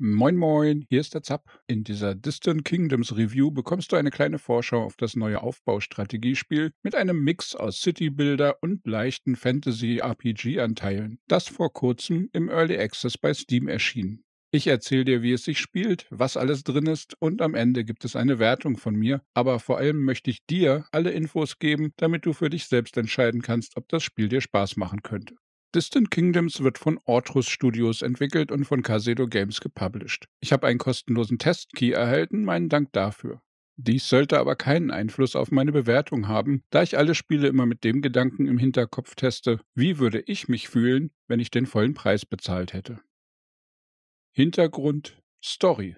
Moin 0.00 0.36
Moin, 0.36 0.86
hier 0.88 1.00
ist 1.00 1.14
der 1.14 1.24
Zap. 1.24 1.60
In 1.66 1.82
dieser 1.82 2.14
Distant 2.14 2.64
Kingdoms 2.64 3.16
Review 3.16 3.50
bekommst 3.50 3.90
du 3.90 3.96
eine 3.96 4.12
kleine 4.12 4.38
Vorschau 4.38 4.84
auf 4.84 4.94
das 4.96 5.16
neue 5.16 5.42
Aufbaustrategiespiel 5.42 6.70
mit 6.84 6.94
einem 6.94 7.24
Mix 7.24 7.56
aus 7.56 7.80
City-Builder 7.80 8.62
und 8.62 8.86
leichten 8.86 9.34
Fantasy-RPG-Anteilen, 9.34 11.18
das 11.26 11.48
vor 11.48 11.72
kurzem 11.72 12.28
im 12.32 12.48
Early 12.48 12.78
Access 12.78 13.18
bei 13.18 13.34
Steam 13.34 13.66
erschien. 13.66 14.22
Ich 14.52 14.68
erzähle 14.68 15.04
dir, 15.04 15.22
wie 15.22 15.32
es 15.32 15.42
sich 15.42 15.58
spielt, 15.58 16.06
was 16.10 16.36
alles 16.36 16.62
drin 16.62 16.86
ist 16.86 17.20
und 17.20 17.42
am 17.42 17.56
Ende 17.56 17.84
gibt 17.84 18.04
es 18.04 18.14
eine 18.14 18.38
Wertung 18.38 18.76
von 18.76 18.94
mir, 18.94 19.24
aber 19.34 19.58
vor 19.58 19.78
allem 19.78 20.04
möchte 20.04 20.30
ich 20.30 20.46
dir 20.46 20.86
alle 20.92 21.10
Infos 21.10 21.58
geben, 21.58 21.92
damit 21.96 22.24
du 22.24 22.34
für 22.34 22.50
dich 22.50 22.66
selbst 22.66 22.96
entscheiden 22.96 23.42
kannst, 23.42 23.76
ob 23.76 23.88
das 23.88 24.04
Spiel 24.04 24.28
dir 24.28 24.42
Spaß 24.42 24.76
machen 24.76 25.02
könnte. 25.02 25.34
Distant 25.74 26.10
Kingdoms 26.10 26.62
wird 26.62 26.78
von 26.78 26.98
Ortrus 27.04 27.48
Studios 27.48 28.00
entwickelt 28.02 28.50
und 28.50 28.64
von 28.64 28.82
Casedo 28.82 29.28
Games 29.28 29.60
gepublished. 29.60 30.26
Ich 30.40 30.52
habe 30.52 30.66
einen 30.66 30.78
kostenlosen 30.78 31.38
Testkey 31.38 31.90
erhalten, 31.90 32.44
meinen 32.44 32.68
Dank 32.68 32.92
dafür. 32.92 33.42
Dies 33.76 34.08
sollte 34.08 34.38
aber 34.40 34.56
keinen 34.56 34.90
Einfluss 34.90 35.36
auf 35.36 35.50
meine 35.50 35.70
Bewertung 35.70 36.26
haben, 36.26 36.62
da 36.70 36.82
ich 36.82 36.96
alle 36.96 37.14
Spiele 37.14 37.48
immer 37.48 37.66
mit 37.66 37.84
dem 37.84 38.02
Gedanken 38.02 38.46
im 38.46 38.58
Hinterkopf 38.58 39.14
teste, 39.14 39.60
wie 39.74 39.98
würde 39.98 40.20
ich 40.26 40.48
mich 40.48 40.68
fühlen, 40.68 41.10
wenn 41.28 41.38
ich 41.38 41.50
den 41.50 41.66
vollen 41.66 41.94
Preis 41.94 42.24
bezahlt 42.24 42.72
hätte. 42.72 43.00
Hintergrund 44.32 45.22
Story 45.44 45.96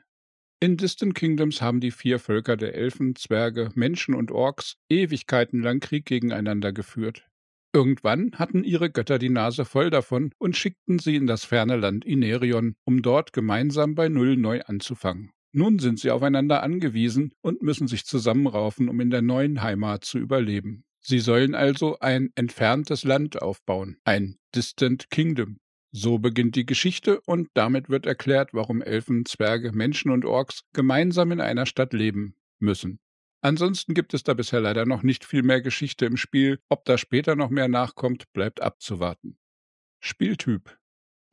in 0.62 0.76
Distant 0.76 1.14
Kingdoms 1.14 1.62
haben 1.62 1.80
die 1.80 1.90
vier 1.90 2.18
Völker 2.18 2.54
der 2.58 2.74
Elfen, 2.74 3.16
Zwerge, 3.16 3.70
Menschen 3.74 4.14
und 4.14 4.30
Orks 4.30 4.76
ewigkeitenlang 4.90 5.80
Krieg 5.80 6.04
gegeneinander 6.04 6.70
geführt. 6.70 7.29
Irgendwann 7.72 8.32
hatten 8.32 8.64
ihre 8.64 8.90
Götter 8.90 9.18
die 9.18 9.28
Nase 9.28 9.64
voll 9.64 9.90
davon 9.90 10.32
und 10.38 10.56
schickten 10.56 10.98
sie 10.98 11.14
in 11.14 11.26
das 11.26 11.44
ferne 11.44 11.76
Land 11.76 12.04
Inerion, 12.04 12.74
um 12.84 13.02
dort 13.02 13.32
gemeinsam 13.32 13.94
bei 13.94 14.08
Null 14.08 14.36
neu 14.36 14.60
anzufangen. 14.62 15.30
Nun 15.52 15.78
sind 15.78 15.98
sie 15.98 16.10
aufeinander 16.10 16.62
angewiesen 16.62 17.32
und 17.42 17.62
müssen 17.62 17.88
sich 17.88 18.04
zusammenraufen, 18.04 18.88
um 18.88 19.00
in 19.00 19.10
der 19.10 19.22
neuen 19.22 19.62
Heimat 19.62 20.04
zu 20.04 20.18
überleben. 20.18 20.84
Sie 21.00 21.18
sollen 21.18 21.54
also 21.54 21.98
ein 22.00 22.30
entferntes 22.34 23.04
Land 23.04 23.40
aufbauen, 23.40 23.96
ein 24.04 24.38
Distant 24.54 25.10
Kingdom. 25.10 25.58
So 25.92 26.18
beginnt 26.18 26.56
die 26.56 26.66
Geschichte 26.66 27.20
und 27.22 27.48
damit 27.54 27.88
wird 27.88 28.06
erklärt, 28.06 28.50
warum 28.52 28.82
Elfen, 28.82 29.24
Zwerge, 29.24 29.72
Menschen 29.72 30.10
und 30.10 30.24
Orks 30.24 30.62
gemeinsam 30.72 31.32
in 31.32 31.40
einer 31.40 31.66
Stadt 31.66 31.92
leben 31.92 32.36
müssen. 32.60 33.00
Ansonsten 33.42 33.94
gibt 33.94 34.12
es 34.12 34.22
da 34.22 34.34
bisher 34.34 34.60
leider 34.60 34.84
noch 34.84 35.02
nicht 35.02 35.24
viel 35.24 35.42
mehr 35.42 35.62
Geschichte 35.62 36.04
im 36.04 36.16
Spiel. 36.16 36.60
Ob 36.68 36.84
da 36.84 36.98
später 36.98 37.36
noch 37.36 37.50
mehr 37.50 37.68
nachkommt, 37.68 38.32
bleibt 38.32 38.60
abzuwarten. 38.62 39.38
Spieltyp 40.00 40.78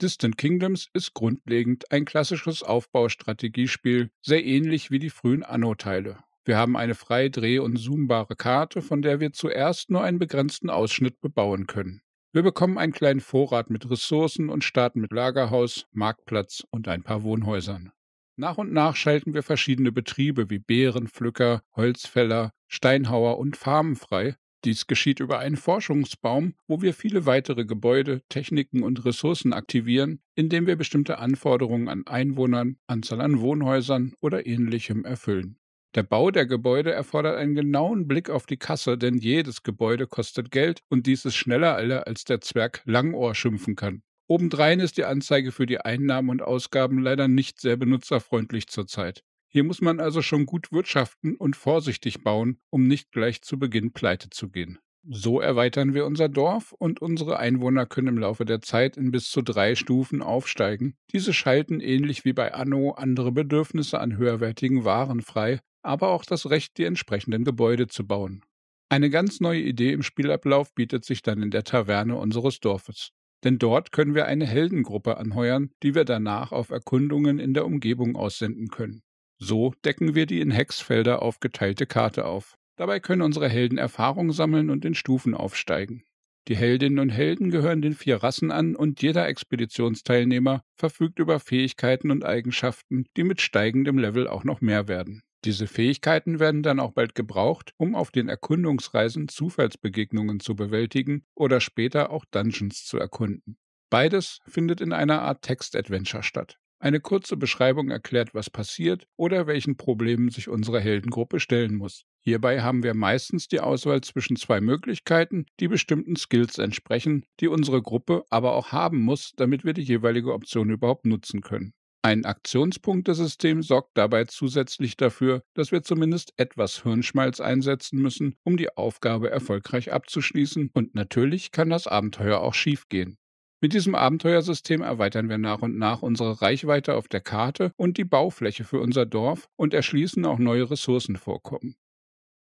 Distant 0.02 0.38
Kingdoms 0.38 0.89
ist 0.94 1.16
grundlegend 1.16 1.91
ein 1.91 2.05
klassisches 2.05 2.61
Aufbaustrategiespiel, 2.61 4.11
sehr 4.22 4.45
ähnlich 4.45 4.91
wie 4.91 5.00
die 5.00 5.09
frühen 5.09 5.44
Anno-Teile. 5.44 6.19
Wir 6.45 6.55
haben 6.55 6.78
eine 6.78 6.94
frei 6.94 7.30
dreh- 7.30 7.59
und 7.59 7.78
zoombare 7.78 8.35
Karte, 8.35 8.81
von 8.81 9.02
der 9.02 9.19
wir 9.19 9.33
zuerst 9.33 9.89
nur 9.89 10.03
einen 10.03 10.19
begrenzten 10.19 10.69
Ausschnitt 10.69 11.19
bebauen 11.19 11.66
können. 11.66 12.02
Wir 12.31 12.44
bekommen 12.44 12.78
einen 12.78 12.94
kleinen 12.94 13.22
Vorrat 13.22 13.69
mit 13.72 13.89
Ressourcen 13.89 14.50
und 14.50 14.63
starten 14.63 15.02
mit 15.02 15.11
Lagerhaus, 15.11 15.88
Marktplatz 15.91 16.63
und 16.69 16.88
ein 16.88 17.02
paar 17.02 17.23
Wohnhäusern. 17.23 17.91
Nach 18.39 18.59
und 18.59 18.71
nach 18.71 18.95
schalten 18.95 19.33
wir 19.33 19.41
verschiedene 19.41 19.91
Betriebe 19.91 20.52
wie 20.52 20.59
Beerenpflücker, 20.59 21.63
Holzfäller, 21.75 22.52
Steinhauer 22.67 23.39
und 23.39 23.57
Farmen 23.57 23.95
frei. 23.95 24.35
Dies 24.63 24.85
geschieht 24.85 25.19
über 25.19 25.39
einen 25.39 25.57
Forschungsbaum, 25.57 26.53
wo 26.67 26.83
wir 26.83 26.94
viele 26.94 27.25
weitere 27.25 27.66
Gebäude, 27.66 28.21
Techniken 28.29 28.83
und 28.83 29.05
Ressourcen 29.05 29.53
aktivieren, 29.53 30.21
indem 30.35 30.67
wir 30.67 30.75
bestimmte 30.75 31.17
Anforderungen 31.17 31.89
an 31.89 32.05
Einwohnern, 32.05 32.77
Anzahl 32.85 33.21
an 33.21 33.39
Wohnhäusern 33.39 34.13
oder 34.19 34.45
ähnlichem 34.45 35.03
erfüllen. 35.03 35.57
Der 35.95 36.03
Bau 36.03 36.29
der 36.29 36.45
Gebäude 36.45 36.91
erfordert 36.91 37.38
einen 37.38 37.55
genauen 37.55 38.07
Blick 38.07 38.29
auf 38.29 38.45
die 38.45 38.57
Kasse, 38.57 38.99
denn 38.99 39.17
jedes 39.17 39.63
Gebäude 39.63 40.05
kostet 40.05 40.51
Geld 40.51 40.83
und 40.89 41.07
dies 41.07 41.25
ist 41.25 41.35
schneller 41.35 41.75
alle, 41.75 42.06
als 42.06 42.23
der 42.23 42.39
Zwerg 42.41 42.83
Langohr 42.85 43.33
schimpfen 43.33 43.75
kann. 43.75 44.03
Obendrein 44.29 44.81
ist 44.81 44.97
die 44.97 45.05
Anzeige 45.05 45.53
für 45.53 45.65
die 45.65 45.79
Einnahmen 45.79 46.29
und 46.29 46.41
Ausgaben 46.41 46.99
leider 46.99 47.29
nicht 47.29 47.61
sehr 47.61 47.77
benutzerfreundlich 47.77 48.67
zurzeit. 48.67 49.23
Hier 49.47 49.63
muss 49.63 49.79
man 49.79 50.01
also 50.01 50.21
schon 50.21 50.45
gut 50.45 50.73
wirtschaften 50.73 51.35
und 51.38 51.55
vorsichtig 51.55 52.23
bauen, 52.23 52.59
um 52.69 52.88
nicht 52.88 53.13
gleich 53.13 53.41
zu 53.41 53.57
Beginn 53.57 53.93
pleite 53.93 54.29
zu 54.29 54.49
gehen. 54.49 54.79
So 55.09 55.39
erweitern 55.39 55.93
wir 55.93 56.05
unser 56.05 56.27
Dorf 56.27 56.73
und 56.73 57.01
unsere 57.01 57.39
Einwohner 57.39 57.85
können 57.85 58.09
im 58.09 58.17
Laufe 58.17 58.43
der 58.43 58.59
Zeit 58.59 58.97
in 58.97 59.11
bis 59.11 59.31
zu 59.31 59.41
drei 59.41 59.75
Stufen 59.75 60.21
aufsteigen. 60.21 60.97
Diese 61.13 61.31
schalten 61.31 61.79
ähnlich 61.79 62.25
wie 62.25 62.33
bei 62.33 62.53
Anno 62.53 62.91
andere 62.91 63.31
Bedürfnisse 63.31 64.01
an 64.01 64.17
höherwertigen 64.17 64.83
Waren 64.83 65.21
frei, 65.21 65.61
aber 65.81 66.09
auch 66.09 66.25
das 66.25 66.49
Recht, 66.49 66.77
die 66.77 66.83
entsprechenden 66.83 67.45
Gebäude 67.45 67.88
zu 67.88 68.05
bauen. 68.05 68.44
Eine 68.89 69.09
ganz 69.09 69.39
neue 69.39 69.61
Idee 69.61 69.94
im 69.94 70.03
Spielablauf 70.03 70.75
bietet 70.75 71.05
sich 71.05 71.21
dann 71.21 71.41
in 71.41 71.51
der 71.51 71.63
Taverne 71.63 72.17
unseres 72.17 72.59
Dorfes 72.59 73.13
denn 73.44 73.59
dort 73.59 73.92
können 73.92 74.16
wir 74.16 74.25
eine 74.25 74.46
Heldengruppe 74.46 75.18
anheuern, 75.18 75.72
die 75.84 75.96
wir 75.96 76.06
danach 76.06 76.52
auf 76.52 76.70
Erkundungen 76.70 77.40
in 77.40 77.53
der 77.53 77.66
Umgebung 77.66 78.16
aussenden 78.16 78.70
können. 78.70 79.02
So 79.40 79.74
decken 79.86 80.16
wir 80.16 80.25
die 80.25 80.42
in 80.42 80.52
Hexfelder 80.52 81.22
aufgeteilte 81.22 81.86
Karte 81.86 82.25
auf. 82.25 82.56
Dabei 82.75 83.00
können 83.00 83.22
unsere 83.22 83.50
Helden 83.50 83.78
Erfahrung 83.78 84.31
sammeln 84.31 84.70
und 84.70 84.86
in 84.86 84.96
Stufen 84.96 85.34
aufsteigen. 85.34 86.03
Die 86.48 86.56
Heldinnen 86.56 87.00
und 87.00 87.09
Helden 87.09 87.52
gehören 87.52 87.81
den 87.81 87.94
vier 87.94 88.24
Rassen 88.24 88.52
an 88.52 88.75
und 88.75 89.02
jeder 89.02 89.28
Expeditionsteilnehmer 89.28 90.62
verfügt 90.75 91.19
über 91.19 91.40
Fähigkeiten 91.40 92.09
und 92.09 92.24
Eigenschaften, 92.24 93.06
die 93.18 93.24
mit 93.24 93.42
steigendem 93.42 93.98
Level 93.98 94.28
auch 94.28 94.46
noch 94.46 94.62
mehr 94.62 94.88
werden. 94.88 95.22
Diese 95.46 95.68
Fähigkeiten 95.68 96.40
werden 96.40 96.64
dann 96.64 96.80
auch 96.80 96.92
bald 96.92 97.16
gebraucht, 97.16 97.74
um 97.78 97.96
auf 97.96 98.12
den 98.12 98.28
Erkundungsreisen 98.28 99.28
Zufallsbegegnungen 99.28 100.40
zu 100.40 100.56
bewältigen 100.56 101.25
oder 101.36 101.62
später 101.62 102.09
auch 102.09 102.25
Dungeons 102.25 102.86
zu 102.86 102.98
erkunden. 102.98 103.58
Beides 103.90 104.40
findet 104.46 104.81
in 104.81 104.92
einer 104.92 105.22
Art 105.22 105.44
Text-Adventure 105.44 106.24
statt. 106.24 106.58
Eine 106.80 107.00
kurze 107.00 107.38
Beschreibung 107.38 107.90
erklärt, 107.90 108.36
was 108.36 108.50
passiert 108.52 109.08
oder 109.16 109.48
welchen 109.48 109.78
Problemen 109.78 110.30
sich 110.30 110.48
unsere 110.48 110.80
Heldengruppe 110.80 111.40
stellen 111.40 111.75
muss. 111.75 112.04
Hierbei 112.22 112.62
haben 112.62 112.84
wir 112.84 112.94
meistens 112.94 113.48
die 113.48 113.62
Auswahl 113.62 114.02
zwischen 114.02 114.36
zwei 114.36 114.62
Möglichkeiten, 114.62 115.46
die 115.59 115.69
bestimmten 115.69 116.16
Skills 116.18 116.58
entsprechen, 116.58 117.25
die 117.40 117.48
unsere 117.48 117.81
Gruppe 117.81 118.25
aber 118.30 118.54
auch 118.54 118.72
haben 118.72 119.00
muss, 119.00 119.34
damit 119.38 119.64
wir 119.64 119.74
die 119.74 119.84
jeweilige 119.84 120.34
Option 120.34 120.69
überhaupt 120.69 121.06
nutzen 121.06 121.42
können. 121.42 121.74
Ein 122.03 122.25
Aktionspunktesystem 122.25 123.63
sorgt 123.63 123.97
dabei 123.97 124.25
zusätzlich 124.25 124.97
dafür, 124.97 125.44
dass 125.53 125.72
wir 125.72 125.84
zumindest 125.84 126.34
etwas 126.38 126.84
Hirnschmalz 126.84 127.41
einsetzen 127.41 128.00
müssen, 128.00 128.35
um 128.44 128.56
die 128.56 128.75
Aufgabe 128.78 129.30
erfolgreich 129.30 129.91
abzuschließen, 129.91 130.69
und 130.74 130.96
natürlich 130.96 131.52
kann 131.52 131.69
das 131.69 131.88
Abenteuer 131.88 132.40
auch 132.40 132.53
schiefgehen. 132.53 133.18
Mit 133.59 133.74
diesem 133.74 133.96
Abenteuersystem 133.96 134.81
erweitern 134.81 135.30
wir 135.30 135.40
nach 135.40 135.63
und 135.63 135.78
nach 135.78 136.03
unsere 136.03 136.41
Reichweite 136.41 136.94
auf 136.94 137.07
der 137.07 137.22
Karte 137.22 137.72
und 137.75 137.97
die 137.97 138.06
Baufläche 138.06 138.63
für 138.63 138.80
unser 138.80 139.07
Dorf 139.07 139.50
und 139.56 139.74
erschließen 139.74 140.24
auch 140.25 140.38
neue 140.38 140.69
Ressourcenvorkommen. 140.69 141.75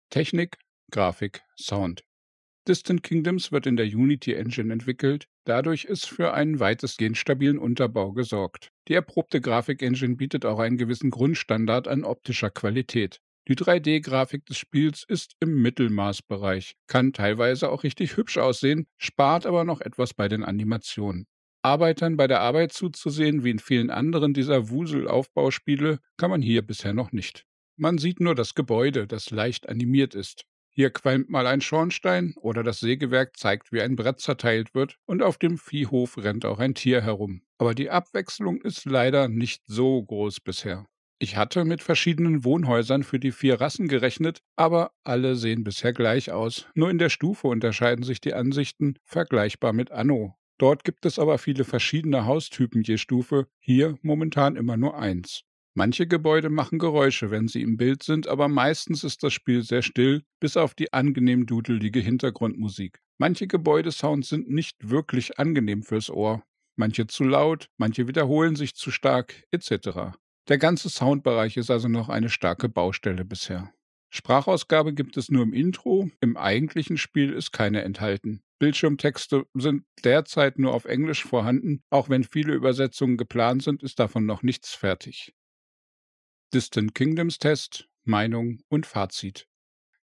Technik, 0.08 0.56
Grafik, 0.90 1.42
Sound. 1.60 2.04
Distant 2.66 3.02
Kingdoms 3.02 3.52
wird 3.52 3.66
in 3.66 3.76
der 3.76 3.86
Unity 3.86 4.32
Engine 4.32 4.72
entwickelt, 4.72 5.28
dadurch 5.44 5.84
ist 5.84 6.06
für 6.06 6.32
einen 6.32 6.60
weitestgehend 6.60 7.18
stabilen 7.18 7.58
Unterbau 7.58 8.12
gesorgt. 8.12 8.70
Die 8.88 8.94
erprobte 8.94 9.42
Grafik-Engine 9.42 10.16
bietet 10.16 10.46
auch 10.46 10.58
einen 10.58 10.78
gewissen 10.78 11.10
Grundstandard 11.10 11.88
an 11.88 12.04
optischer 12.04 12.48
Qualität. 12.48 13.20
Die 13.48 13.56
3D-Grafik 13.56 14.46
des 14.46 14.56
Spiels 14.56 15.04
ist 15.06 15.36
im 15.40 15.60
Mittelmaßbereich, 15.60 16.76
kann 16.86 17.12
teilweise 17.12 17.68
auch 17.68 17.84
richtig 17.84 18.16
hübsch 18.16 18.38
aussehen, 18.38 18.86
spart 18.96 19.44
aber 19.44 19.64
noch 19.64 19.82
etwas 19.82 20.14
bei 20.14 20.28
den 20.28 20.42
Animationen. 20.42 21.26
Arbeitern 21.60 22.16
bei 22.16 22.26
der 22.26 22.40
Arbeit 22.40 22.72
zuzusehen, 22.72 23.44
wie 23.44 23.50
in 23.50 23.58
vielen 23.58 23.90
anderen 23.90 24.32
dieser 24.32 24.70
Wuselaufbauspiele, 24.70 25.98
kann 26.16 26.30
man 26.30 26.40
hier 26.40 26.62
bisher 26.62 26.94
noch 26.94 27.12
nicht. 27.12 27.44
Man 27.76 27.98
sieht 27.98 28.20
nur 28.20 28.34
das 28.34 28.54
Gebäude, 28.54 29.06
das 29.06 29.30
leicht 29.30 29.68
animiert 29.68 30.14
ist. 30.14 30.46
Hier 30.76 30.90
qualmt 30.90 31.30
mal 31.30 31.46
ein 31.46 31.60
Schornstein 31.60 32.34
oder 32.36 32.64
das 32.64 32.80
Sägewerk 32.80 33.36
zeigt, 33.36 33.70
wie 33.72 33.80
ein 33.80 33.94
Brett 33.94 34.18
zerteilt 34.18 34.74
wird 34.74 34.98
und 35.06 35.22
auf 35.22 35.38
dem 35.38 35.56
Viehhof 35.56 36.18
rennt 36.18 36.44
auch 36.44 36.58
ein 36.58 36.74
Tier 36.74 37.00
herum. 37.00 37.42
Aber 37.58 37.76
die 37.76 37.90
Abwechslung 37.90 38.60
ist 38.60 38.84
leider 38.84 39.28
nicht 39.28 39.62
so 39.66 40.02
groß 40.02 40.40
bisher. 40.40 40.84
Ich 41.20 41.36
hatte 41.36 41.64
mit 41.64 41.80
verschiedenen 41.80 42.42
Wohnhäusern 42.42 43.04
für 43.04 43.20
die 43.20 43.30
vier 43.30 43.60
Rassen 43.60 43.86
gerechnet, 43.86 44.42
aber 44.56 44.90
alle 45.04 45.36
sehen 45.36 45.62
bisher 45.62 45.92
gleich 45.92 46.32
aus. 46.32 46.66
Nur 46.74 46.90
in 46.90 46.98
der 46.98 47.08
Stufe 47.08 47.46
unterscheiden 47.46 48.04
sich 48.04 48.20
die 48.20 48.34
Ansichten, 48.34 48.98
vergleichbar 49.04 49.72
mit 49.72 49.92
Anno. 49.92 50.34
Dort 50.58 50.82
gibt 50.82 51.06
es 51.06 51.20
aber 51.20 51.38
viele 51.38 51.62
verschiedene 51.62 52.26
Haustypen 52.26 52.82
je 52.82 52.98
Stufe, 52.98 53.46
hier 53.60 53.96
momentan 54.02 54.56
immer 54.56 54.76
nur 54.76 54.98
eins. 54.98 55.44
Manche 55.76 56.06
Gebäude 56.06 56.50
machen 56.50 56.78
Geräusche, 56.78 57.32
wenn 57.32 57.48
sie 57.48 57.62
im 57.62 57.76
Bild 57.76 58.04
sind, 58.04 58.28
aber 58.28 58.46
meistens 58.46 59.02
ist 59.02 59.24
das 59.24 59.32
Spiel 59.32 59.64
sehr 59.64 59.82
still, 59.82 60.22
bis 60.40 60.56
auf 60.56 60.74
die 60.74 60.92
angenehm 60.92 61.46
dudelige 61.46 61.98
Hintergrundmusik. 61.98 63.00
Manche 63.18 63.48
Gebäudesounds 63.48 64.28
sind 64.28 64.48
nicht 64.48 64.88
wirklich 64.88 65.38
angenehm 65.38 65.82
fürs 65.82 66.10
Ohr. 66.10 66.44
manche 66.76 67.06
zu 67.06 67.24
laut, 67.24 67.70
manche 67.76 68.08
wiederholen 68.08 68.56
sich 68.56 68.74
zu 68.74 68.90
stark, 68.90 69.44
etc. 69.52 70.16
Der 70.48 70.58
ganze 70.58 70.90
Soundbereich 70.90 71.56
ist 71.56 71.70
also 71.70 71.88
noch 71.88 72.08
eine 72.08 72.28
starke 72.28 72.68
Baustelle 72.68 73.24
bisher. 73.24 73.72
Sprachausgabe 74.10 74.94
gibt 74.94 75.16
es 75.16 75.30
nur 75.30 75.42
im 75.42 75.52
Intro, 75.52 76.10
im 76.20 76.36
eigentlichen 76.36 76.98
Spiel 76.98 77.32
ist 77.32 77.52
keine 77.52 77.82
enthalten. 77.82 78.42
Bildschirmtexte 78.60 79.44
sind 79.54 79.84
derzeit 80.04 80.58
nur 80.58 80.72
auf 80.72 80.84
Englisch 80.84 81.24
vorhanden, 81.24 81.82
auch 81.90 82.08
wenn 82.08 82.22
viele 82.24 82.54
Übersetzungen 82.54 83.16
geplant 83.16 83.62
sind, 83.62 83.82
ist 83.82 83.98
davon 83.98 84.26
noch 84.26 84.42
nichts 84.42 84.72
fertig. 84.72 85.32
Distant 86.54 86.94
Kingdoms 86.94 87.38
Test, 87.38 87.88
Meinung 88.04 88.60
und 88.68 88.86
Fazit. 88.86 89.46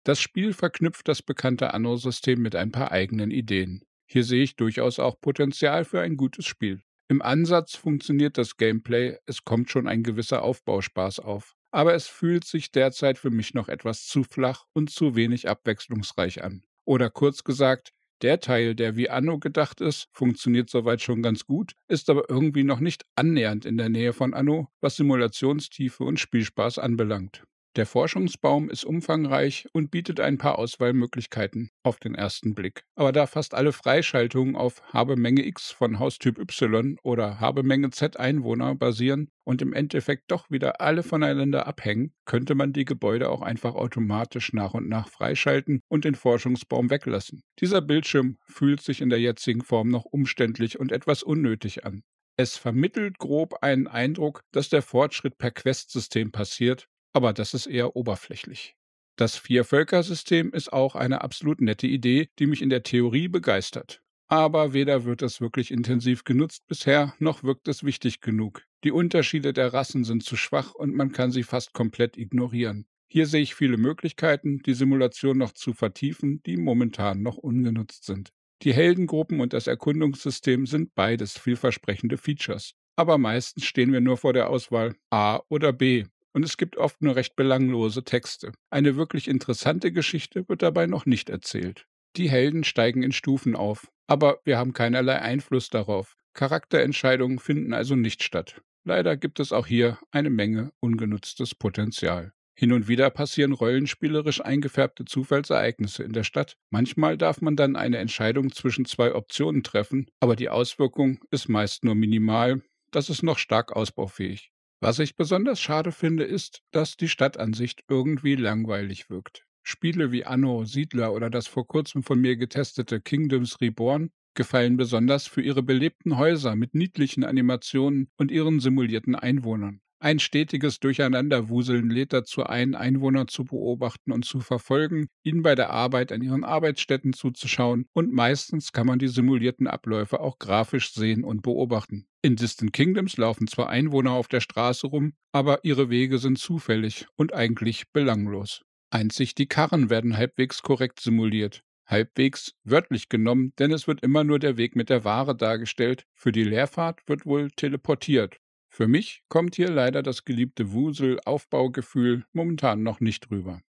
Das 0.05 0.21
Spiel 0.21 0.53
verknüpft 0.53 1.09
das 1.09 1.21
bekannte 1.21 1.75
Anno-System 1.75 2.41
mit 2.41 2.55
ein 2.55 2.73
paar 2.73 2.93
eigenen 2.93 3.31
Ideen. 3.31 3.83
Hier 4.07 4.25
sehe 4.25 4.45
ich 4.45 4.57
durchaus 4.57 4.99
auch 4.99 5.21
Potenzial 5.21 5.85
für 5.85 6.01
ein 6.01 6.17
gutes 6.17 6.47
Spiel. 6.47 6.83
Im 7.09 7.21
Ansatz 7.21 7.75
funktioniert 7.75 8.39
das 8.39 8.57
Gameplay, 8.57 9.19
es 9.27 9.45
kommt 9.45 9.71
schon 9.71 9.89
ein 9.89 10.03
gewisser 10.03 10.43
Aufbauspaß 10.43 11.21
auf 11.21 11.57
aber 11.77 11.93
es 11.93 12.07
fühlt 12.07 12.45
sich 12.45 12.73
derzeit 12.73 13.19
für 13.19 13.29
mich 13.29 13.53
noch 13.53 13.69
etwas 13.69 14.07
zu 14.07 14.25
flach 14.25 14.65
und 14.73 14.89
zu 14.89 15.15
wenig 15.15 15.47
abwechslungsreich 15.47 16.43
an. 16.43 16.63
Oder 16.87 17.11
kurz 17.11 17.45
gesagt, 17.45 17.93
der 18.23 18.41
Teil, 18.41 18.75
der 18.75 18.97
wie 18.97 19.11
Anno 19.11 19.39
gedacht 19.39 19.81
ist, 19.81 20.09
funktioniert 20.13 20.71
soweit 20.71 21.01
schon 21.03 21.23
ganz 21.23 21.47
gut, 21.47 21.73
ist 21.89 22.11
aber 22.11 22.29
irgendwie 22.29 22.65
noch 22.65 22.81
nicht 22.81 23.05
annähernd 23.15 23.65
in 23.65 23.77
der 23.77 23.89
Nähe 23.89 24.13
von 24.13 24.35
Anno, 24.35 24.69
was 24.81 24.97
Simulationstiefe 24.97 26.05
und 26.05 26.19
Spielspaß 26.21 26.79
anbelangt. 26.79 27.45
Der 27.77 27.85
Forschungsbaum 27.85 28.71
ist 28.71 28.87
umfangreich 28.87 29.69
und 29.75 29.91
bietet 29.91 30.19
ein 30.19 30.39
paar 30.39 30.59
Auswahlmöglichkeiten 30.59 31.69
auf 31.83 31.99
den 31.99 32.15
ersten 32.15 32.55
Blick. 32.55 32.85
Aber 32.95 33.13
da 33.13 33.27
fast 33.27 33.53
alle 33.53 33.71
Freischaltungen 33.71 34.57
auf 34.57 34.83
Habe 34.95 35.17
Menge 35.17 35.45
X 35.45 35.73
von 35.73 35.99
Haustyp 35.99 36.39
Y 36.39 36.97
oder 37.03 37.39
Habe 37.39 37.63
Menge 37.63 37.91
Z 37.91 38.19
Einwohner 38.19 38.75
basieren 38.77 39.31
und 39.45 39.61
im 39.61 39.75
Endeffekt 39.75 40.31
doch 40.31 40.51
wieder 40.51 40.81
alle 40.81 41.03
voneinander 41.03 41.67
abhängen, 41.67 42.15
könnte 42.25 42.55
man 42.55 42.73
die 42.73 42.87
Gebäude 42.87 43.29
auch 43.29 43.43
einfach 43.43 43.75
automatisch 43.75 44.55
nach 44.55 44.73
und 44.73 44.89
nach 44.89 45.11
freischalten 45.11 45.83
und 45.89 46.07
den 46.07 46.15
Forschungsbaum 46.15 46.89
weglassen. 46.89 47.43
Dieser 47.61 47.83
Bildschirm 47.83 48.39
fühlt 48.47 48.81
sich 48.81 49.03
in 49.03 49.11
der 49.11 49.21
jetzigen 49.21 49.61
Form 49.61 49.91
noch 49.91 50.07
umständlich 50.07 50.81
und 50.81 50.93
etwas 50.93 51.23
unnötig 51.23 51.85
an. 51.85 52.05
Es 52.39 52.57
vermittelt 52.57 53.19
grob 53.19 53.63
einen 53.63 53.87
Eindruck, 53.87 54.41
dass 54.53 54.71
der 54.71 54.81
Fortschritt 54.81 55.37
per 55.37 55.51
Quest-System 55.51 56.33
passiert 56.33 56.89
aber 57.17 57.33
das 57.33 57.55
ist 57.55 57.65
eher 57.65 57.97
oberflächlich. 57.97 58.77
Das 59.17 59.39
Vier-Völker-System 59.39 60.53
ist 60.53 60.71
auch 60.71 60.95
eine 60.95 61.23
absolut 61.23 61.63
nette 61.63 61.87
Idee, 61.87 62.29
die 62.39 62.47
mich 62.47 62.61
in 62.61 62.69
der 62.69 62.83
Theorie 62.83 63.29
begeistert. 63.29 64.03
Aber 64.29 64.75
weder 64.75 65.07
wird 65.07 65.23
es 65.23 65.41
wirklich 65.41 65.71
intensiv 65.71 66.25
genutzt 66.25 66.67
bisher, 66.67 67.15
noch 67.19 67.43
wirkt 67.43 67.69
es 67.69 67.85
wichtig 67.85 68.21
genug. 68.21 68.65
Die 68.85 68.91
Unterschiede 68.91 69.55
der 69.55 69.73
Rassen 69.73 70.05
sind 70.05 70.25
zu 70.25 70.37
schwach 70.37 70.75
und 70.75 70.95
man 70.95 71.11
kann 71.13 71.31
sie 71.31 71.43
fast 71.43 71.73
komplett 71.73 72.19
ignorieren. 72.19 72.87
Hier 73.11 73.27
sehe 73.27 73.41
ich 73.41 73.55
viele 73.55 73.79
Möglichkeiten, 73.79 74.59
die 74.59 74.75
Simulation 74.75 75.39
noch 75.39 75.53
zu 75.53 75.73
vertiefen, 75.73 76.43
die 76.45 76.59
momentan 76.59 77.23
noch 77.23 77.39
ungenutzt 77.39 78.05
sind. 78.05 78.29
Die 78.61 78.75
Heldengruppen 78.75 79.41
und 79.41 79.55
das 79.55 79.69
Erkundungssystem 79.69 80.67
sind 80.67 80.95
beides 80.95 81.39
vielversprechende 81.39 82.19
Features. 82.19 82.75
Aber 82.95 83.17
meistens 83.17 83.65
stehen 83.65 83.91
wir 83.91 84.03
nur 84.03 84.19
vor 84.19 84.35
der 84.35 84.51
Auswahl 84.51 84.95
A 85.09 85.41
oder 85.49 85.73
B 85.73 86.05
und 86.37 86.43
es 86.43 86.59
gibt 86.59 86.77
oft 86.77 87.01
nur 87.01 87.17
recht 87.17 87.35
belanglose 87.35 88.05
Texte. 88.05 88.53
Eine 88.69 88.97
wirklich 88.97 89.27
interessante 89.27 89.91
Geschichte 89.91 90.47
wird 90.51 90.61
dabei 90.61 90.87
noch 90.87 91.07
nicht 91.07 91.31
erzählt. 91.31 91.87
Die 92.17 92.29
Helden 92.29 92.63
steigen 92.63 93.03
in 93.03 93.13
Stufen 93.13 93.57
auf, 93.57 93.91
aber 94.07 94.41
wir 94.45 94.59
haben 94.59 94.75
keinerlei 94.75 95.19
Einfluss 95.19 95.71
darauf. 95.71 96.15
Charakterentscheidungen 96.35 97.39
finden 97.39 97.73
also 97.73 97.97
nicht 97.97 98.23
statt. 98.23 98.61
Leider 98.85 99.17
gibt 99.17 99.41
es 99.41 99.51
auch 99.51 99.67
hier 99.67 99.99
eine 100.11 100.29
Menge 100.29 100.73
ungenutztes 100.79 101.55
Potenzial. 101.55 102.35
Hin 102.55 102.73
und 102.73 102.87
wieder 102.87 103.09
passieren 103.09 103.53
rollenspielerisch 103.53 104.43
eingefärbte 104.43 105.07
Zufallsereignisse 105.07 106.03
in 106.03 106.13
der 106.13 106.25
Stadt. 106.25 106.59
Manchmal 106.69 107.17
darf 107.17 107.41
man 107.41 107.57
dann 107.57 107.77
eine 107.77 107.97
Entscheidung 107.97 108.53
zwischen 108.53 108.85
zwei 108.85 109.15
Optionen 109.15 109.63
treffen, 109.63 110.11
aber 110.21 110.37
die 110.37 110.51
Auswirkung 110.51 111.19
ist 111.31 111.49
meist 111.49 111.83
nur 111.83 111.95
minimal. 111.95 112.61
Das 112.91 113.09
ist 113.09 113.23
noch 113.23 113.39
stark 113.39 113.73
ausbaufähig. 113.75 114.53
Was 114.87 115.01
ich 115.01 115.17
besonders 115.17 115.61
schade 115.61 115.91
finde, 115.91 116.23
ist, 116.23 116.63
dass 116.71 116.97
die 116.97 117.09
Stadtansicht 117.09 117.83
irgendwie 117.89 118.37
langweilig 118.37 119.11
wirkt. 119.11 119.45
Spiele 119.65 120.13
wie 120.13 120.25
Anno, 120.25 120.65
Siedler 120.65 121.13
oder 121.13 121.29
das 121.29 121.49
vor 121.49 121.67
kurzem 121.67 122.05
von 122.05 122.21
mir 122.21 122.37
getestete 122.37 123.01
Kingdoms 123.01 123.61
Reborn 123.61 124.13
gefallen 124.35 124.77
besonders 124.77 125.27
für 125.27 125.43
ihre 125.43 125.65
belebten 125.65 126.19
Häuser 126.19 126.55
mit 126.55 126.77
niedlichen 126.77 127.25
Animationen 127.25 128.13
und 128.17 128.31
ihren 128.31 128.61
simulierten 128.61 129.17
Einwohnern. 129.17 129.81
Ein 130.07 130.21
stetiges 130.21 130.79
Durcheinanderwuseln 130.79 131.91
lädt 131.91 132.13
dazu 132.13 132.45
ein, 132.45 132.77
Einwohner 132.77 133.27
zu 133.27 133.43
beobachten 133.43 134.13
und 134.13 134.25
zu 134.25 134.39
verfolgen, 134.39 135.09
ihnen 135.25 135.43
bei 135.43 135.57
der 135.57 135.71
Arbeit 135.71 136.13
an 136.13 136.23
ihren 136.23 136.45
Arbeitsstätten 136.45 137.13
zuzuschauen 137.13 137.89
und 137.93 138.13
meistens 138.13 138.71
kann 138.71 138.87
man 138.87 139.01
die 139.01 139.09
simulierten 139.09 139.67
Abläufe 139.67 140.21
auch 140.21 140.39
grafisch 140.39 140.93
sehen 140.93 141.25
und 141.25 141.43
beobachten. 141.43 142.07
In 142.23 142.37
Distant 142.37 142.73
Kingdoms 142.73 143.17
laufen 143.17 143.49
zwar 143.49 143.69
Einwohner 143.69 144.13
auf 144.13 144.29
der 144.29 144.39
Straße 144.39 144.87
rum, 144.87 145.15
aber 145.33 145.65
ihre 145.65 145.91
Wege 145.91 146.19
sind 146.19 146.39
zufällig 146.39 147.09
und 147.17 147.35
eigentlich 147.35 147.91
belanglos. 147.91 148.63
Einzig 148.91 149.35
die 149.35 149.49
Karren 149.49 149.91
werden 149.91 150.17
halbwegs 150.17 150.63
korrekt 150.63 151.01
simuliert. 151.01 151.65
Halbwegs 151.85 152.55
wörtlich 152.63 153.09
genommen, 153.09 153.55
denn 153.59 153.73
es 153.73 153.89
wird 153.89 154.05
immer 154.05 154.23
nur 154.23 154.39
der 154.39 154.57
Weg 154.57 154.77
mit 154.77 154.89
der 154.89 155.05
Ware 155.05 155.37
dargestellt. 155.37 156.07
Für 156.15 156.31
die 156.31 156.45
Leerfahrt 156.45 157.01
wird 157.09 157.27
wohl 157.27 157.51
teleportiert. 157.51 158.37
Für 158.77 158.89
mich 158.89 159.23
kommt 159.31 159.57
hier 159.57 159.71
leider 159.71 160.03
das 160.03 160.27
geliebte 160.27 160.71
Wusel-Aufbaugefühl 160.71 162.27
momentan 162.35 162.83
noch 162.83 163.01
nicht 163.01 163.31
rüber. 163.31 163.63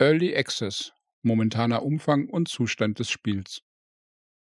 Early 0.00 0.34
Access, 0.36 0.92
momentaner 1.22 1.84
Umfang 1.84 2.28
und 2.28 2.48
Zustand 2.48 2.98
des 2.98 3.10
Spiels. 3.10 3.62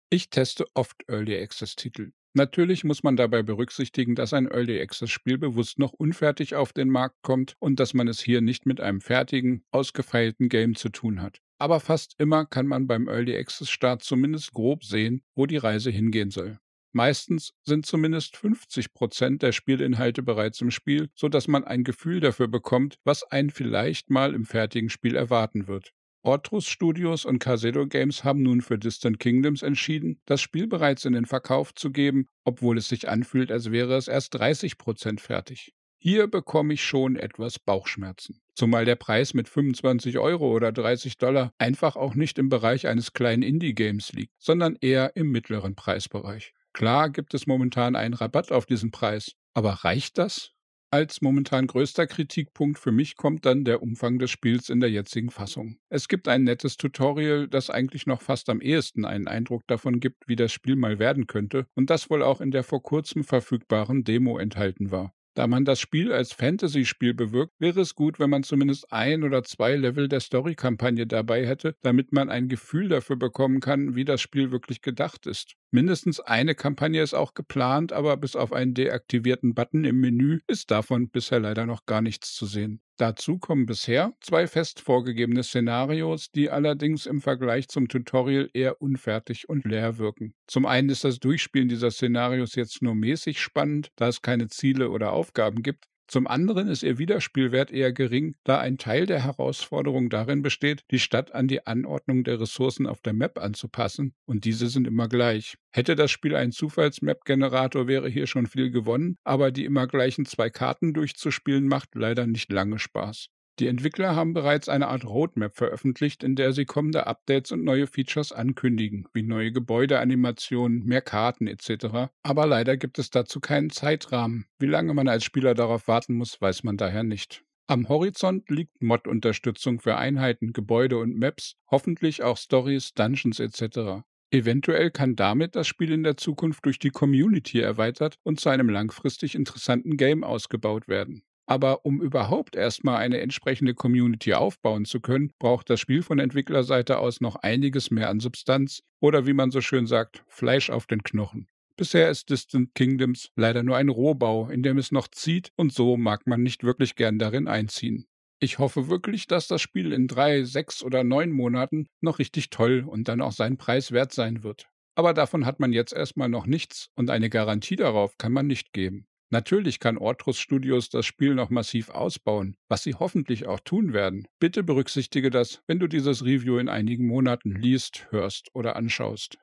Ich 0.10 0.30
teste 0.30 0.66
oft 0.74 1.06
Early 1.08 1.42
Access-Titel. 1.42 2.12
Natürlich 2.34 2.84
muss 2.84 3.04
man 3.04 3.16
dabei 3.16 3.42
berücksichtigen, 3.42 4.16
dass 4.16 4.34
ein 4.34 4.52
Early 4.52 4.82
Access-Spiel 4.82 5.38
bewusst 5.38 5.80
noch 5.80 5.94
unfertig 5.94 6.56
auf 6.56 6.74
den 6.74 6.90
Markt 6.90 7.22
kommt 7.22 7.56
und 7.60 7.80
dass 7.80 7.94
man 7.94 8.10
es 8.10 8.20
hier 8.20 8.42
nicht 8.42 8.66
mit 8.66 8.82
einem 8.82 9.00
fertigen, 9.00 9.64
ausgefeilten 9.72 10.50
Game 10.50 10.76
zu 10.76 10.90
tun 10.90 11.22
hat. 11.22 11.40
Aber 11.58 11.80
fast 11.80 12.16
immer 12.18 12.46
kann 12.46 12.68
man 12.68 12.86
beim 12.86 13.08
Early 13.08 13.38
Access-Start 13.38 14.04
zumindest 14.04 14.52
grob 14.52 14.84
sehen, 14.84 15.24
wo 15.36 15.46
die 15.46 15.56
Reise 15.56 15.90
hingehen 15.90 16.32
soll. 16.32 16.60
Meistens 16.96 17.52
sind 17.64 17.86
zumindest 17.86 18.38
50 18.38 18.94
Prozent 18.94 19.42
der 19.42 19.52
Spielinhalte 19.52 20.24
bereits 20.24 20.62
im 20.62 20.72
Spiel, 20.72 21.10
sodass 21.14 21.50
man 21.50 21.66
ein 21.66 21.84
Gefühl 21.84 22.22
dafür 22.22 22.48
bekommt, 22.48 23.00
was 23.04 23.24
einen 23.24 23.50
vielleicht 23.50 24.10
mal 24.10 24.34
im 24.34 24.46
fertigen 24.46 24.90
Spiel 24.90 25.18
erwarten 25.18 25.68
wird. 25.68 25.92
Ortrus 26.22 26.68
Studios 26.68 27.26
und 27.26 27.40
Casedo 27.40 27.86
Games 27.86 28.24
haben 28.24 28.44
nun 28.44 28.62
für 28.62 28.80
Distant 28.80 29.20
Kingdoms 29.20 29.62
entschieden, 29.62 30.22
das 30.26 30.40
Spiel 30.40 30.68
bereits 30.68 31.04
in 31.04 31.12
den 31.12 31.26
Verkauf 31.26 31.76
zu 31.76 31.92
geben, 31.92 32.30
obwohl 32.46 32.78
es 32.78 32.88
sich 32.88 33.10
anfühlt, 33.10 33.52
als 33.52 33.72
wäre 33.72 33.98
es 33.98 34.08
erst 34.08 34.34
30 34.36 34.78
Prozent 34.78 35.20
fertig. 35.20 35.74
Hier 35.98 36.28
bekomme 36.28 36.76
ich 36.76 36.86
schon 36.86 37.18
etwas 37.18 37.60
Bauchschmerzen. 37.60 38.40
Zumal 38.54 38.86
der 38.86 38.96
Preis 38.96 39.34
mit 39.34 39.50
25 39.50 40.18
Euro 40.18 40.50
oder 40.50 40.72
30 40.72 41.18
Dollar 41.18 41.52
einfach 41.58 41.98
auch 41.98 42.16
nicht 42.16 42.40
im 42.40 42.48
Bereich 42.48 42.88
eines 42.88 43.12
kleinen 43.12 43.44
Indie-Games 43.44 44.14
liegt, 44.14 44.32
sondern 44.40 44.78
eher 44.80 45.18
im 45.18 45.30
mittleren 45.30 45.76
Preisbereich. 45.76 46.54
Klar 46.76 47.10
gibt 47.10 47.34
es 47.34 47.48
momentan 47.48 47.96
einen 47.96 48.14
Rabatt 48.14 48.52
auf 48.52 48.66
diesen 48.66 48.92
Preis, 48.92 49.32
aber 49.54 49.86
reicht 49.86 50.18
das? 50.18 50.52
Als 50.92 51.22
momentan 51.22 51.68
größter 51.68 52.06
Kritikpunkt 52.06 52.80
für 52.80 52.92
mich 52.92 53.16
kommt 53.16 53.46
dann 53.46 53.64
der 53.64 53.82
Umfang 53.82 54.20
des 54.20 54.30
Spiels 54.30 54.70
in 54.70 54.82
der 54.82 54.92
jetzigen 54.92 55.30
Fassung. 55.30 55.78
Es 55.90 56.10
gibt 56.10 56.28
ein 56.28 56.44
nettes 56.44 56.76
Tutorial, 56.76 57.48
das 57.48 57.70
eigentlich 57.70 58.08
noch 58.08 58.22
fast 58.22 58.50
am 58.50 58.60
ehesten 58.60 59.06
einen 59.06 59.30
Eindruck 59.30 59.66
davon 59.68 60.02
gibt, 60.02 60.28
wie 60.28 60.36
das 60.36 60.52
Spiel 60.52 60.76
mal 60.76 61.00
werden 61.00 61.28
könnte 61.28 61.66
und 61.76 61.90
das 61.90 62.10
wohl 62.10 62.22
auch 62.22 62.42
in 62.42 62.52
der 62.52 62.64
vor 62.64 62.84
kurzem 62.84 63.24
verfügbaren 63.24 64.04
Demo 64.04 64.38
enthalten 64.38 64.92
war. 64.92 65.14
Da 65.34 65.48
man 65.48 65.66
das 65.66 65.82
Spiel 65.82 66.14
als 66.14 66.32
Fantasy-Spiel 66.32 67.14
bewirkt, 67.14 67.54
wäre 67.60 67.82
es 67.82 67.96
gut, 67.96 68.20
wenn 68.20 68.30
man 68.30 68.44
zumindest 68.44 68.92
ein 68.94 69.24
oder 69.24 69.44
zwei 69.44 69.76
Level 69.76 70.08
der 70.08 70.22
Story-Kampagne 70.22 71.08
dabei 71.08 71.46
hätte, 71.46 71.76
damit 71.82 72.14
man 72.14 72.30
ein 72.30 72.48
Gefühl 72.48 72.88
dafür 72.88 73.18
bekommen 73.18 73.60
kann, 73.60 73.96
wie 73.96 74.06
das 74.06 74.22
Spiel 74.22 74.52
wirklich 74.52 74.82
gedacht 74.82 75.26
ist. 75.26 75.56
Mindestens 75.72 76.20
eine 76.20 76.56
Kampagne 76.56 77.02
ist 77.02 77.14
auch 77.14 77.34
geplant, 77.34 77.92
aber 77.92 78.16
bis 78.18 78.36
auf 78.36 78.54
einen 78.54 78.74
deaktivierten 78.74 79.54
Button 79.54 79.84
im 79.84 80.00
Menü 80.00 80.40
ist 80.48 80.72
davon 80.72 81.10
bisher 81.10 81.40
leider 81.40 81.66
noch 81.66 81.86
gar 81.86 82.02
nichts 82.02 82.34
zu 82.34 82.46
sehen. 82.46 82.82
Dazu 82.98 83.40
kommen 83.40 83.66
bisher 83.66 84.14
zwei 84.22 84.48
fest 84.48 84.80
vorgegebene 84.80 85.44
Szenarios, 85.44 86.32
die 86.32 86.50
allerdings 86.50 87.06
im 87.06 87.20
Vergleich 87.20 87.68
zum 87.68 87.90
Tutorial 87.90 88.50
eher 88.54 88.82
unfertig 88.82 89.50
und 89.50 89.66
leer 89.66 89.98
wirken. 89.98 90.34
Zum 90.48 90.66
einen 90.66 90.88
ist 90.90 91.04
das 91.04 91.20
Durchspielen 91.20 91.68
dieser 91.68 91.92
Szenarios 91.92 92.56
jetzt 92.56 92.82
nur 92.82 92.96
mäßig 92.96 93.42
spannend, 93.42 93.92
da 93.98 94.08
es 94.08 94.22
keine 94.22 94.48
Ziele 94.48 94.92
oder 94.92 95.12
Aufgaben 95.12 95.62
gibt. 95.62 95.86
Zum 96.08 96.28
anderen 96.28 96.68
ist 96.68 96.84
ihr 96.84 97.00
Wiederspielwert 97.00 97.72
eher 97.72 97.92
gering, 97.92 98.36
da 98.44 98.60
ein 98.60 98.78
Teil 98.78 99.08
der 99.08 99.24
Herausforderung 99.24 100.10
darin 100.10 100.44
besteht, 100.44 100.84
die 100.92 101.00
Stadt 101.00 101.34
an 101.34 101.48
die 101.48 101.66
Anordnung 101.66 102.24
der 102.24 102.40
Ressourcen 102.40 102.86
auf 102.86 103.02
der 103.02 103.14
Map 103.14 103.40
anzupassen, 103.40 104.14
und 104.26 104.46
diese 104.46 104.68
sind 104.68 104.86
immer 104.86 105.08
gleich. 105.08 105.58
Hätte 105.72 105.96
das 105.96 106.12
Spiel 106.12 106.36
einen 106.36 106.52
Zufalls-Map-Generator, 106.52 107.88
wäre 107.88 108.08
hier 108.08 108.28
schon 108.28 108.46
viel 108.46 108.70
gewonnen, 108.70 109.18
aber 109.24 109.52
die 109.52 109.66
immer 109.66 109.88
gleichen 109.88 110.26
zwei 110.26 110.50
Karten 110.52 110.94
durchzuspielen 110.94 111.68
macht 111.68 111.96
leider 111.96 112.28
nicht 112.28 112.52
lange 112.52 112.78
Spaß. 112.78 113.30
Die 113.60 113.68
Entwickler 113.68 114.18
haben 114.18 114.34
bereits 114.34 114.68
eine 114.68 114.90
Art 114.90 115.06
Roadmap 115.06 115.56
veröffentlicht, 115.56 116.24
in 116.24 116.36
der 116.36 116.52
sie 116.52 116.66
kommende 116.66 117.08
Updates 117.08 117.54
und 117.54 117.64
neue 117.64 117.88
Features 117.88 118.34
ankündigen, 118.34 119.08
wie 119.14 119.24
neue 119.24 119.54
Gebäudeanimationen, 119.54 120.84
mehr 120.84 121.02
Karten 121.02 121.48
etc. 121.48 122.12
Aber 122.22 122.48
leider 122.48 122.76
gibt 122.76 123.00
es 123.00 123.12
dazu 123.12 123.40
keinen 123.40 123.70
Zeitrahmen. 123.70 124.46
Wie 124.60 124.66
lange 124.66 124.94
man 124.94 125.08
als 125.08 125.24
Spieler 125.24 125.54
darauf 125.54 125.88
warten 125.88 126.16
muss, 126.16 126.42
weiß 126.42 126.64
man 126.64 126.76
daher 126.76 127.04
nicht. 127.04 127.46
Am 127.68 127.88
Horizont 127.88 128.50
liegt 128.50 128.84
Mod-Unterstützung 128.84 129.80
für 129.80 129.96
Einheiten, 129.96 130.52
Gebäude 130.52 130.98
und 130.98 131.18
Maps, 131.18 131.56
hoffentlich 131.72 132.24
auch 132.24 132.38
Stories, 132.38 132.94
Dungeons 132.94 133.40
etc. 133.40 134.04
Eventuell 134.32 134.92
kann 134.92 135.16
damit 135.16 135.56
das 135.56 135.66
Spiel 135.66 135.94
in 135.94 136.04
der 136.04 136.18
Zukunft 136.18 136.66
durch 136.66 136.78
die 136.78 136.90
Community 136.90 137.62
erweitert 137.62 138.20
und 138.24 138.40
zu 138.40 138.50
einem 138.50 138.70
langfristig 138.70 139.34
interessanten 139.34 139.96
Game 139.96 140.26
ausgebaut 140.26 140.90
werden. 140.90 141.24
Aber 141.48 141.86
um 141.86 142.02
überhaupt 142.02 142.56
erstmal 142.56 142.98
eine 142.98 143.20
entsprechende 143.22 143.76
Community 143.76 144.34
aufbauen 144.34 144.86
zu 144.86 145.00
können, 145.00 145.32
braucht 145.38 145.70
das 145.70 145.80
Spiel 145.80 146.02
von 146.02 146.18
Entwicklerseite 146.18 146.98
aus 146.98 147.22
noch 147.22 147.36
einiges 147.36 147.92
mehr 147.92 148.10
an 148.10 148.20
Substanz 148.20 148.82
oder 149.00 149.28
wie 149.28 149.34
man 149.34 149.52
so 149.52 149.62
schön 149.62 149.86
sagt, 149.86 150.24
Fleisch 150.28 150.70
auf 150.70 150.88
den 150.88 151.04
Knochen. 151.04 151.48
Bisher 151.78 152.10
ist 152.10 152.30
Distant 152.30 152.74
Kingdoms 152.74 153.32
leider 153.36 153.62
nur 153.62 153.76
ein 153.76 153.90
Rohbau, 153.90 154.50
in 154.50 154.64
dem 154.64 154.78
es 154.78 154.92
noch 154.92 155.10
zieht 155.10 155.52
und 155.56 155.74
so 155.74 155.98
mag 155.98 156.26
man 156.26 156.42
nicht 156.42 156.64
wirklich 156.64 156.96
gern 156.96 157.20
darin 157.20 157.48
einziehen. 157.48 158.08
Ich 158.40 158.60
hoffe 158.60 158.90
wirklich, 158.90 159.28
dass 159.28 159.48
das 159.48 159.62
Spiel 159.62 159.92
in 159.92 160.08
drei, 160.08 160.44
sechs 160.44 160.84
oder 160.84 161.04
neun 161.04 161.32
Monaten 161.32 161.88
noch 162.02 162.20
richtig 162.20 162.50
toll 162.50 162.86
und 162.88 163.08
dann 163.08 163.22
auch 163.22 163.32
seinen 163.32 163.58
Preis 163.58 163.92
wert 163.92 164.14
sein 164.14 164.44
wird. 164.44 164.68
Aber 164.96 165.14
davon 165.14 165.46
hat 165.46 165.60
man 165.60 165.74
jetzt 165.74 165.94
erstmal 165.94 166.30
noch 166.30 166.46
nichts 166.46 166.90
und 166.96 167.10
eine 167.10 167.30
Garantie 167.30 167.76
darauf 167.76 168.18
kann 168.18 168.32
man 168.32 168.48
nicht 168.48 168.72
geben. 168.72 169.08
Natürlich 169.32 169.80
kann 169.80 169.98
Ortrus 169.98 170.38
Studios 170.38 170.90
das 170.90 171.06
Spiel 171.06 171.34
noch 171.34 171.50
massiv 171.50 171.90
ausbauen, 171.90 172.56
was 172.68 172.84
sie 172.84 172.94
hoffentlich 172.94 173.48
auch 173.48 173.60
tun 173.60 173.92
werden. 173.92 174.28
Bitte 174.40 174.64
berücksichtige 174.64 175.30
das, 175.30 175.62
wenn 175.68 175.80
du 175.80 175.88
dieses 175.88 176.24
Review 176.24 176.58
in 176.58 176.70
einigen 176.70 177.08
Monaten 177.08 177.52
liest, 177.52 178.08
hörst 178.12 178.50
oder 178.54 178.76
anschaust. 178.76 179.38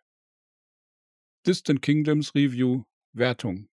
Distant 1.47 1.83
Kingdoms 1.83 2.35
Review 2.35 2.85
Wertung 3.13 3.69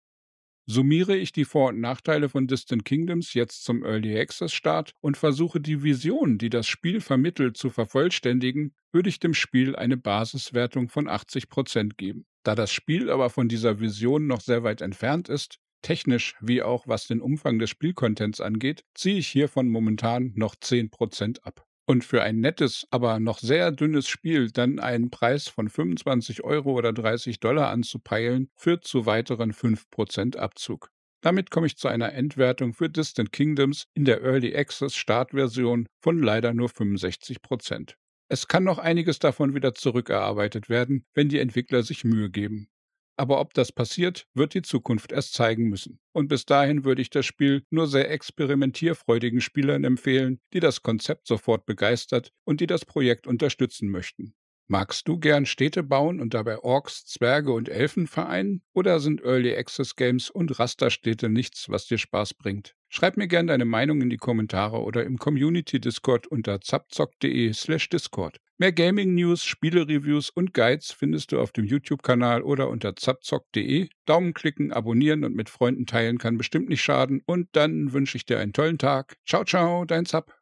Summiere 0.68 1.16
ich 1.16 1.30
die 1.30 1.44
Vor- 1.44 1.68
und 1.68 1.80
Nachteile 1.80 2.28
von 2.28 2.48
Distant 2.48 2.84
Kingdoms 2.84 3.34
jetzt 3.34 3.62
zum 3.62 3.84
Early 3.84 4.18
Access 4.18 4.52
Start 4.52 4.94
und 5.00 5.16
versuche 5.16 5.60
die 5.60 5.84
Vision, 5.84 6.38
die 6.38 6.50
das 6.50 6.66
Spiel 6.66 7.00
vermittelt, 7.00 7.56
zu 7.56 7.70
vervollständigen, 7.70 8.74
würde 8.92 9.08
ich 9.08 9.20
dem 9.20 9.32
Spiel 9.32 9.76
eine 9.76 9.96
Basiswertung 9.96 10.88
von 10.88 11.08
80% 11.08 11.94
geben. 11.96 12.26
Da 12.42 12.56
das 12.56 12.72
Spiel 12.72 13.10
aber 13.10 13.30
von 13.30 13.48
dieser 13.48 13.78
Vision 13.78 14.26
noch 14.26 14.40
sehr 14.40 14.64
weit 14.64 14.80
entfernt 14.80 15.28
ist, 15.28 15.60
Technisch 15.82 16.34
wie 16.40 16.62
auch 16.62 16.86
was 16.88 17.06
den 17.06 17.20
Umfang 17.20 17.58
des 17.58 17.70
Spielcontents 17.70 18.40
angeht, 18.40 18.84
ziehe 18.94 19.18
ich 19.18 19.28
hiervon 19.28 19.68
momentan 19.68 20.32
noch 20.34 20.54
10% 20.54 21.42
ab. 21.42 21.64
Und 21.88 22.04
für 22.04 22.22
ein 22.22 22.40
nettes, 22.40 22.86
aber 22.90 23.20
noch 23.20 23.38
sehr 23.38 23.70
dünnes 23.70 24.08
Spiel 24.08 24.50
dann 24.50 24.80
einen 24.80 25.10
Preis 25.10 25.46
von 25.46 25.68
25 25.68 26.42
Euro 26.42 26.72
oder 26.72 26.92
30 26.92 27.38
Dollar 27.38 27.70
anzupeilen, 27.70 28.50
führt 28.56 28.84
zu 28.84 29.06
weiteren 29.06 29.52
5% 29.52 30.36
Abzug. 30.36 30.90
Damit 31.20 31.50
komme 31.50 31.66
ich 31.66 31.76
zu 31.76 31.88
einer 31.88 32.12
Endwertung 32.12 32.72
für 32.72 32.90
Distant 32.90 33.32
Kingdoms 33.32 33.86
in 33.94 34.04
der 34.04 34.22
Early 34.22 34.56
Access 34.56 34.96
Startversion 34.96 35.88
von 36.00 36.20
leider 36.20 36.52
nur 36.54 36.68
65%. 36.68 37.94
Es 38.28 38.48
kann 38.48 38.64
noch 38.64 38.78
einiges 38.78 39.20
davon 39.20 39.54
wieder 39.54 39.74
zurückerarbeitet 39.74 40.68
werden, 40.68 41.04
wenn 41.14 41.28
die 41.28 41.38
Entwickler 41.38 41.84
sich 41.84 42.02
Mühe 42.02 42.30
geben. 42.30 42.68
Aber 43.16 43.40
ob 43.40 43.54
das 43.54 43.72
passiert, 43.72 44.26
wird 44.34 44.52
die 44.54 44.62
Zukunft 44.62 45.10
erst 45.10 45.32
zeigen 45.32 45.68
müssen. 45.68 45.98
Und 46.12 46.28
bis 46.28 46.44
dahin 46.44 46.84
würde 46.84 47.00
ich 47.00 47.10
das 47.10 47.24
Spiel 47.24 47.64
nur 47.70 47.86
sehr 47.86 48.10
experimentierfreudigen 48.10 49.40
Spielern 49.40 49.84
empfehlen, 49.84 50.40
die 50.52 50.60
das 50.60 50.82
Konzept 50.82 51.26
sofort 51.26 51.64
begeistert 51.64 52.32
und 52.44 52.60
die 52.60 52.66
das 52.66 52.84
Projekt 52.84 53.26
unterstützen 53.26 53.88
möchten. 53.88 54.34
Magst 54.68 55.06
du 55.06 55.16
gern 55.18 55.46
Städte 55.46 55.84
bauen 55.84 56.20
und 56.20 56.34
dabei 56.34 56.58
Orks, 56.58 57.06
Zwerge 57.06 57.52
und 57.52 57.68
Elfen 57.68 58.08
vereinen? 58.08 58.62
Oder 58.72 58.98
sind 58.98 59.22
Early 59.22 59.56
Access 59.56 59.94
Games 59.94 60.28
und 60.28 60.58
Rasterstädte 60.58 61.28
nichts, 61.28 61.68
was 61.68 61.86
dir 61.86 61.98
Spaß 61.98 62.34
bringt? 62.34 62.74
Schreib 62.88 63.16
mir 63.16 63.28
gern 63.28 63.46
deine 63.46 63.64
Meinung 63.64 64.02
in 64.02 64.10
die 64.10 64.16
Kommentare 64.16 64.82
oder 64.82 65.04
im 65.04 65.18
Community 65.18 65.80
Discord 65.80 66.26
unter 66.26 66.60
zapzock.de/slash 66.60 67.88
Discord. 67.90 68.40
Mehr 68.58 68.72
Gaming-News, 68.72 69.44
Spiele-Reviews 69.44 70.30
und 70.30 70.54
Guides 70.54 70.90
findest 70.90 71.30
du 71.32 71.40
auf 71.40 71.52
dem 71.52 71.66
YouTube-Kanal 71.66 72.40
oder 72.40 72.70
unter 72.70 72.96
zapzock.de. 72.96 73.88
Daumen 74.06 74.32
klicken, 74.32 74.72
abonnieren 74.72 75.24
und 75.24 75.36
mit 75.36 75.50
Freunden 75.50 75.84
teilen 75.84 76.16
kann 76.16 76.38
bestimmt 76.38 76.70
nicht 76.70 76.82
schaden. 76.82 77.20
Und 77.26 77.48
dann 77.52 77.92
wünsche 77.92 78.16
ich 78.16 78.24
dir 78.24 78.38
einen 78.38 78.54
tollen 78.54 78.78
Tag. 78.78 79.18
Ciao, 79.26 79.44
ciao, 79.44 79.84
dein 79.84 80.06
Zap. 80.06 80.32